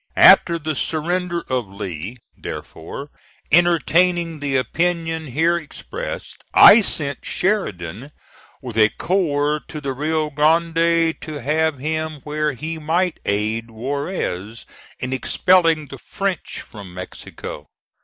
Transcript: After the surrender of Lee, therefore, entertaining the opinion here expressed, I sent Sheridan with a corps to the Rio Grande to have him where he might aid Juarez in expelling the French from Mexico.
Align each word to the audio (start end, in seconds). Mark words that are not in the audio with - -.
After 0.17 0.57
the 0.57 0.73
surrender 0.73 1.43
of 1.47 1.67
Lee, 1.67 2.17
therefore, 2.35 3.11
entertaining 3.51 4.39
the 4.39 4.55
opinion 4.57 5.27
here 5.27 5.57
expressed, 5.57 6.43
I 6.55 6.81
sent 6.81 7.23
Sheridan 7.23 8.11
with 8.63 8.79
a 8.79 8.89
corps 8.97 9.61
to 9.67 9.79
the 9.79 9.93
Rio 9.93 10.31
Grande 10.31 11.13
to 11.21 11.33
have 11.43 11.77
him 11.77 12.21
where 12.23 12.53
he 12.53 12.79
might 12.79 13.19
aid 13.27 13.69
Juarez 13.69 14.65
in 14.97 15.13
expelling 15.13 15.85
the 15.85 15.99
French 15.99 16.61
from 16.61 16.95
Mexico. 16.95 17.69